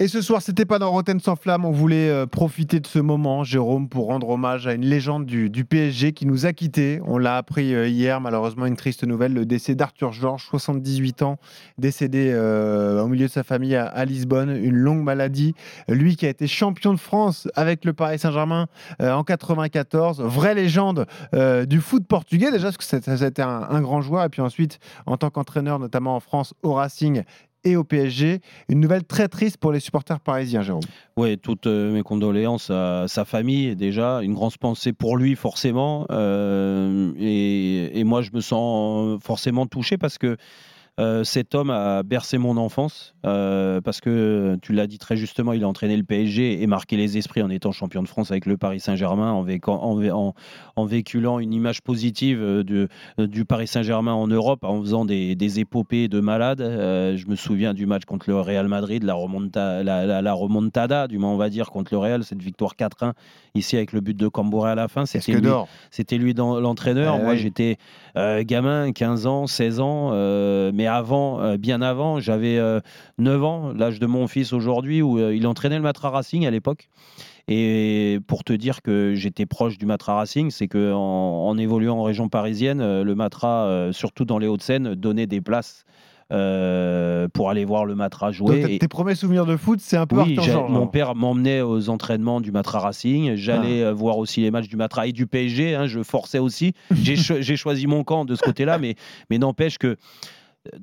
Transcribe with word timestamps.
Et 0.00 0.06
ce 0.06 0.22
soir, 0.22 0.40
c'était 0.40 0.64
pas 0.64 0.78
dans 0.78 0.92
Rotten 0.92 1.18
sans 1.18 1.34
flamme. 1.34 1.64
On 1.64 1.72
voulait 1.72 2.08
euh, 2.08 2.24
profiter 2.24 2.78
de 2.78 2.86
ce 2.86 3.00
moment, 3.00 3.42
Jérôme, 3.42 3.88
pour 3.88 4.06
rendre 4.06 4.28
hommage 4.28 4.68
à 4.68 4.74
une 4.74 4.84
légende 4.84 5.26
du, 5.26 5.64
PSG 5.64 6.12
qui 6.12 6.24
nous 6.24 6.46
a 6.46 6.52
quittés. 6.52 7.00
On 7.04 7.18
l'a 7.18 7.36
appris 7.36 7.74
euh, 7.74 7.88
hier, 7.88 8.20
malheureusement, 8.20 8.66
une 8.66 8.76
triste 8.76 9.02
nouvelle 9.02 9.34
le 9.34 9.44
décès 9.44 9.74
d'Arthur 9.74 10.12
Georges, 10.12 10.44
78 10.44 11.22
ans, 11.22 11.38
décédé 11.78 12.30
euh, 12.32 13.02
au 13.02 13.08
milieu 13.08 13.26
de 13.26 13.32
sa 13.32 13.42
famille 13.42 13.74
à, 13.74 14.04
Lisbonne, 14.04 14.50
une 14.50 14.76
longue 14.76 15.02
maladie. 15.02 15.56
Lui 15.88 16.14
qui 16.14 16.26
a 16.26 16.28
été 16.28 16.46
champion 16.46 16.94
de 16.94 17.00
France 17.00 17.48
avec 17.56 17.84
le 17.84 17.92
Paris 17.92 18.20
Saint-Germain 18.20 18.68
en 19.00 19.24
94, 19.24 20.20
vraie 20.20 20.54
légende 20.54 21.06
du 21.66 21.80
foot 21.80 22.06
portugais 22.06 22.52
déjà, 22.52 22.70
parce 22.70 22.76
que 22.76 22.84
c'était 22.84 23.42
un, 23.42 23.66
un 23.68 23.80
grand 23.80 24.00
joueur. 24.00 24.24
Et 24.24 24.28
puis 24.28 24.42
ensuite, 24.42 24.78
en 25.06 25.16
tant 25.16 25.30
qu'entraîneur, 25.30 25.80
notamment 25.80 26.14
en 26.14 26.20
France, 26.20 26.54
au 26.62 26.74
Racing 26.74 27.24
et 27.64 27.76
au 27.76 27.84
PSG. 27.84 28.40
Une 28.68 28.80
nouvelle 28.80 29.04
très 29.04 29.28
triste 29.28 29.56
pour 29.58 29.72
les 29.72 29.80
supporters 29.80 30.20
parisiens, 30.20 30.62
Jérôme. 30.62 30.82
Oui, 31.16 31.38
toutes 31.38 31.66
euh, 31.66 31.92
mes 31.92 32.02
condoléances 32.02 32.70
à 32.70 33.06
sa 33.08 33.24
famille, 33.24 33.76
déjà. 33.76 34.22
Une 34.22 34.34
grande 34.34 34.56
pensée 34.56 34.92
pour 34.92 35.16
lui, 35.16 35.36
forcément. 35.36 36.06
Euh, 36.10 37.12
et, 37.18 37.98
et, 37.98 38.04
moi, 38.04 38.22
je 38.22 38.30
me 38.32 38.40
sens 38.40 39.20
forcément 39.22 39.66
touché 39.66 39.98
parce 39.98 40.18
que 40.18 40.36
euh, 40.98 41.22
cet 41.22 41.54
homme 41.54 41.70
a 41.70 42.02
bercé 42.02 42.38
mon 42.38 42.56
enfance 42.56 43.14
euh, 43.24 43.80
parce 43.80 44.00
que 44.00 44.58
tu 44.62 44.72
l'as 44.72 44.88
dit 44.88 44.98
très 44.98 45.16
justement, 45.16 45.52
il 45.52 45.62
a 45.62 45.68
entraîné 45.68 45.96
le 45.96 46.02
PSG 46.02 46.60
et 46.60 46.66
marqué 46.66 46.96
les 46.96 47.18
esprits 47.18 47.40
en 47.42 47.50
étant 47.50 47.70
champion 47.70 48.02
de 48.02 48.08
France 48.08 48.32
avec 48.32 48.46
le 48.46 48.56
Paris 48.56 48.80
Saint-Germain, 48.80 49.32
en, 49.32 50.84
véhiculant 50.86 51.38
une 51.38 51.52
image 51.52 51.82
positive 51.82 52.40
de, 52.40 52.88
du 53.18 53.44
Paris 53.44 53.68
Saint-Germain 53.68 54.12
en 54.12 54.26
Europe, 54.26 54.64
en 54.64 54.80
faisant 54.80 55.04
des, 55.04 55.60
épopées 55.60 56.08
de 56.08 56.20
malades. 56.20 56.60
Euh, 56.60 57.16
je 57.16 57.26
me 57.28 57.36
souviens 57.36 57.74
du 57.74 57.86
match 57.86 58.04
contre 58.04 58.28
le 58.28 58.40
Real 58.40 58.66
Madrid, 58.66 59.04
la, 59.04 60.22
la, 60.22 60.32
remontada, 60.32 61.06
du 61.06 61.18
moins 61.18 61.30
on 61.30 61.36
va 61.36 61.48
dire, 61.48 61.70
contre 61.70 61.94
le 61.94 61.98
Real, 61.98 62.24
cette 62.24 62.42
victoire 62.42 62.74
4-1 62.74 63.12
ici 63.54 63.76
avec 63.76 63.92
le 63.92 64.00
but 64.00 64.16
de 64.16 64.28
Cambouré 64.28 64.72
à 64.72 64.74
la 64.74 64.88
fin. 64.88 65.06
C'était 65.06 65.32
lui, 65.32 65.48
c'était 65.90 66.18
lui 66.18 66.34
l'entraîneur. 66.34 67.16
Eh 67.20 67.22
Moi, 67.22 67.36
j'étais 67.36 67.76
gamin, 68.16 68.90
15 68.92 69.26
ans, 69.26 69.46
16 69.46 69.80
ans, 69.80 70.10
mais 70.72 70.87
avant, 70.88 71.40
euh, 71.40 71.56
bien 71.56 71.82
avant, 71.82 72.20
j'avais 72.20 72.56
9 72.56 72.82
euh, 73.18 73.44
ans, 73.44 73.72
l'âge 73.74 73.98
de 73.98 74.06
mon 74.06 74.26
fils 74.26 74.52
aujourd'hui, 74.52 75.02
où 75.02 75.18
euh, 75.18 75.34
il 75.34 75.46
entraînait 75.46 75.76
le 75.76 75.82
Matra 75.82 76.10
Racing 76.10 76.46
à 76.46 76.50
l'époque. 76.50 76.88
Et 77.46 78.20
pour 78.26 78.44
te 78.44 78.52
dire 78.52 78.82
que 78.82 79.14
j'étais 79.14 79.46
proche 79.46 79.78
du 79.78 79.86
Matra 79.86 80.16
Racing, 80.16 80.50
c'est 80.50 80.68
qu'en 80.68 81.48
en, 81.48 81.56
évoluant 81.56 81.98
en 81.98 82.02
région 82.02 82.28
parisienne, 82.28 83.02
le 83.02 83.14
Matra, 83.14 83.88
surtout 83.92 84.26
dans 84.26 84.38
les 84.38 84.46
Hauts-de-Seine, 84.46 84.94
donnait 84.94 85.26
des 85.26 85.40
places 85.40 85.86
pour 86.28 87.48
aller 87.48 87.64
voir 87.64 87.86
le 87.86 87.94
Matra 87.94 88.32
jouer. 88.32 88.78
tes 88.78 88.86
premiers 88.86 89.14
souvenirs 89.14 89.46
de 89.46 89.56
foot, 89.56 89.80
c'est 89.80 89.96
un 89.96 90.06
peu 90.06 90.20
oui, 90.20 90.38
Mon 90.68 90.86
père 90.88 91.14
m'emmenait 91.14 91.62
aux 91.62 91.88
entraînements 91.88 92.42
du 92.42 92.52
Matra 92.52 92.80
Racing. 92.80 93.36
J'allais 93.36 93.82
ah. 93.82 93.92
voir 93.92 94.18
aussi 94.18 94.42
les 94.42 94.50
matchs 94.50 94.68
du 94.68 94.76
Matra 94.76 95.06
et 95.06 95.12
du 95.12 95.26
PSG. 95.26 95.74
Hein, 95.74 95.86
je 95.86 96.02
forçais 96.02 96.38
aussi. 96.38 96.74
J'ai 96.90 97.56
choisi 97.56 97.86
mon 97.86 98.04
camp 98.04 98.26
de 98.26 98.34
ce 98.34 98.42
côté-là, 98.42 98.76
mais, 98.82 98.94
mais 99.30 99.38
n'empêche 99.38 99.78
que 99.78 99.96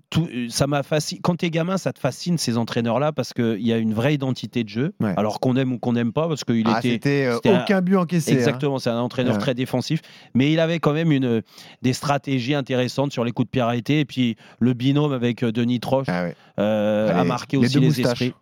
tout, 0.09 0.27
ça 0.49 0.67
m'a 0.67 0.83
fasciné. 0.83 1.21
Quand 1.21 1.35
t'es 1.35 1.49
gamin, 1.49 1.77
ça 1.77 1.93
te 1.93 1.99
fascine 1.99 2.37
ces 2.37 2.57
entraîneurs-là 2.57 3.11
parce 3.11 3.33
qu'il 3.33 3.61
y 3.61 3.73
a 3.73 3.77
une 3.77 3.93
vraie 3.93 4.13
identité 4.13 4.63
de 4.63 4.69
jeu. 4.69 4.93
Alors 5.17 5.39
qu'on 5.39 5.55
aime 5.55 5.73
ou 5.73 5.79
qu'on 5.79 5.93
n'aime 5.93 6.13
pas, 6.13 6.27
parce 6.27 6.43
qu'il 6.43 6.63
ah, 6.67 6.79
était. 6.79 6.91
C'était 6.93 7.25
euh, 7.25 7.61
aucun 7.61 7.81
but 7.81 7.95
encaissé. 7.95 8.31
Hein. 8.31 8.35
Exactement, 8.35 8.79
c'est 8.79 8.89
un 8.89 8.99
entraîneur 8.99 9.37
très 9.37 9.53
défensif, 9.53 10.01
mais 10.33 10.51
il 10.51 10.59
avait 10.59 10.79
quand 10.79 10.93
même 10.93 11.11
une 11.11 11.41
des 11.81 11.93
stratégies 11.93 12.55
intéressantes 12.55 13.11
sur 13.11 13.23
les 13.23 13.31
coups 13.31 13.47
de 13.47 13.51
pied 13.51 13.61
arrêtés. 13.61 13.99
Et 13.99 14.05
puis 14.05 14.35
le 14.59 14.73
binôme 14.73 15.13
avec 15.13 15.43
euh, 15.43 15.51
Denis 15.51 15.79
Troche 15.79 16.07
ah 16.09 16.27
euh, 16.59 17.13
a 17.13 17.23
marqué 17.23 17.57
aussi 17.57 17.79
les 17.79 18.01
esprits. 18.01 18.33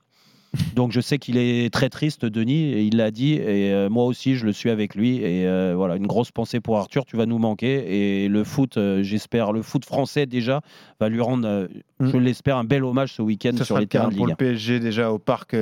Donc 0.76 0.92
je 0.92 1.02
sais 1.02 1.18
qu'il 1.18 1.38
est 1.38 1.74
très 1.74 1.90
triste, 1.90 2.26
Denis, 2.26 2.74
et 2.74 2.84
il 2.84 2.98
l'a 2.98 3.12
dit, 3.12 3.34
et 3.34 3.74
euh, 3.74 3.90
moi 3.90 4.06
aussi 4.06 4.36
je 4.36 4.46
le 4.46 4.54
suis 4.54 4.70
avec 4.70 4.96
lui. 4.96 5.18
Et 5.18 5.48
euh, 5.48 5.74
voilà, 5.76 5.96
une 5.96 6.08
grosse 6.08 6.32
pensée 6.32 6.60
pour 6.60 6.78
Arthur, 6.78 7.06
tu 7.06 7.18
vas 7.18 7.26
nous 7.26 7.40
manquer. 7.40 8.24
Et 8.24 8.28
le 8.28 8.44
foot, 8.44 8.78
euh, 8.78 9.02
j'espère, 9.04 9.52
le 9.52 9.62
foot 9.62 9.86
français 9.86 10.26
déjà 10.26 10.62
va 11.00 11.10
lui 11.10 11.22
rendre, 11.22 11.68
mm. 12.00 12.08
je 12.08 12.18
l'espère, 12.18 12.58
un 12.58 12.64
bel 12.64 12.84
hommage 12.84 13.14
ce 13.14 13.22
week-end 13.22 13.56
sur 13.64 13.80
les 13.80 13.88
terrains 13.88 14.10
de 14.10 14.16
pour 14.16 14.28
le 14.28 14.36
PSG 14.36 14.80
déjà 14.80 15.12
au 15.12 15.20
parc 15.20 15.56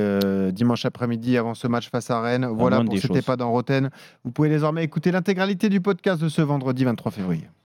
dimanche 0.52 0.84
après-midi 0.84 1.36
avant 1.36 1.54
ce 1.54 1.66
match 1.68 1.88
face 1.88 2.10
à 2.10 2.20
Rennes. 2.20 2.46
Voilà 2.46 2.82
pour 2.82 2.98
C'était 2.98 3.22
pas 3.22 3.36
dans 3.36 3.50
Roten. 3.50 3.90
Vous 4.24 4.30
pouvez 4.30 4.48
désormais 4.48 4.84
écouter 4.84 5.10
l'intégralité 5.10 5.68
du 5.68 5.80
podcast 5.80 6.22
de 6.22 6.28
ce 6.28 6.42
vendredi 6.42 6.84
23 6.84 7.12
février. 7.12 7.48